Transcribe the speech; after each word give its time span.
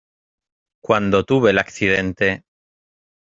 cuando 0.81 1.25
tuve 1.25 1.51
el 1.51 1.59
accidente. 1.59 2.43